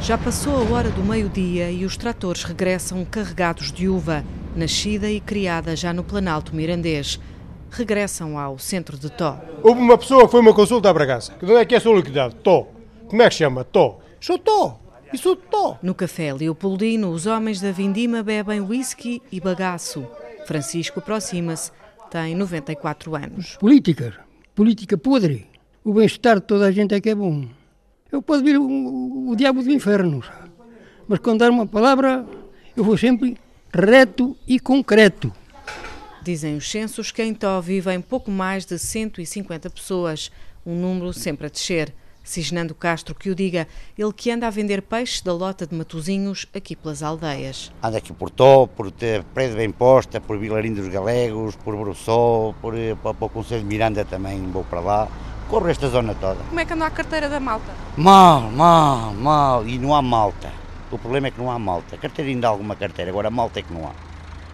[0.00, 4.24] Já passou a hora do meio-dia e os tratores regressam carregados de uva,
[4.56, 7.20] nascida e criada já no Planalto Mirandês.
[7.70, 9.38] Regressam ao centro de Tó.
[9.62, 11.32] Houve uma pessoa que foi uma consulta à Bragança.
[11.40, 12.34] De onde é que é a sua liquidade?
[12.42, 12.66] Tó.
[13.06, 13.62] Como é que chama?
[13.62, 14.00] Tó.
[14.20, 14.80] Sou Tó.
[15.12, 15.78] E sou Tó.
[15.80, 20.04] No café Leopoldino, os homens da Vindima bebem whisky e bagaço.
[20.46, 21.70] Francisco aproxima-se.
[22.10, 23.56] Tem 94 anos.
[23.58, 24.12] Política.
[24.54, 25.46] Política podre.
[25.84, 27.46] O bem-estar de toda a gente é que é bom.
[28.12, 30.22] Eu posso vir o, o, o diabo do inferno,
[31.08, 32.26] mas quando dar uma palavra,
[32.76, 33.38] eu vou sempre
[33.72, 35.32] reto e concreto.
[36.22, 40.30] Dizem os censos que em Tó vivem pouco mais de 150 pessoas,
[40.64, 41.94] um número sempre a descer.
[42.22, 43.66] Cisnando Castro que o diga,
[43.98, 47.72] ele que anda a vender peixes da lota de Matozinhos aqui pelas aldeias.
[47.82, 48.92] Anda aqui por Tó, por
[49.34, 53.66] Prédio Bem Posta, por Vilarim dos Galegos, por Brussol, por, para, para o Conselho de
[53.66, 55.08] Miranda também vou para lá.
[55.52, 56.42] Corro esta zona toda.
[56.48, 57.70] Como é que anda a carteira da malta?
[57.94, 59.68] Mal, mal, mal.
[59.68, 60.50] E não há malta.
[60.90, 61.98] O problema é que não há malta.
[61.98, 63.92] Carteira ainda há alguma carteira, agora malta é que não há.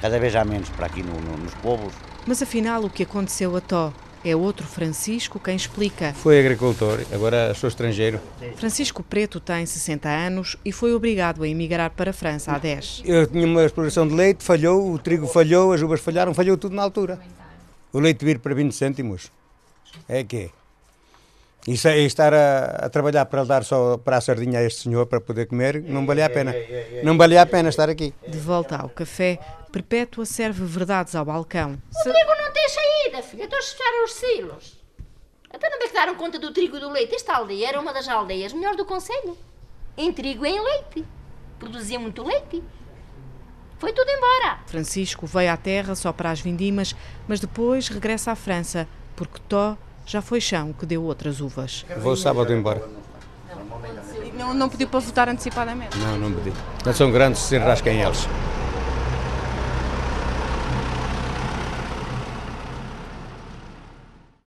[0.00, 1.92] Cada vez há menos para aqui no, no, nos povos.
[2.24, 3.92] Mas afinal o que aconteceu a Tó?
[4.24, 6.12] É outro Francisco quem explica.
[6.14, 8.20] Foi agricultor, agora sou estrangeiro.
[8.54, 13.02] Francisco Preto tem 60 anos e foi obrigado a emigrar para a França há 10.
[13.04, 16.76] Eu tinha uma exploração de leite, falhou, o trigo falhou, as uvas falharam, falhou tudo
[16.76, 17.18] na altura.
[17.92, 19.32] O leite vir para 20 cêntimos.
[20.08, 20.63] É que é.
[21.66, 25.06] Isso é estar a, a, trabalhar para dar só para a sardinha a este senhor
[25.06, 26.54] para poder comer, não valia a pena.
[27.02, 28.12] Não valia a pena estar aqui.
[28.28, 29.38] De volta ao café,
[29.72, 31.72] Perpétua serve verdades ao balcão.
[31.72, 33.44] O trigo não tem saída, filha.
[33.44, 34.84] Estou a esperar os silos.
[35.50, 37.14] Até não é que deram conta do trigo e do leite.
[37.14, 39.38] Esta aldeia era uma das aldeias melhores do Conselho.
[39.96, 41.04] Em trigo e em leite.
[41.58, 42.62] Produzia muito leite.
[43.78, 44.60] Foi tudo embora.
[44.66, 46.94] Francisco veio à terra só para as vindimas,
[47.26, 51.84] mas depois regressa à França, porque Tó já foi chão que deu outras uvas.
[51.98, 52.82] Vou sábado embora.
[54.36, 55.96] Não, não pediu para votar antecipadamente?
[55.98, 56.52] Não, não pedi.
[56.84, 58.28] Não são grandes, se enrasquem eles.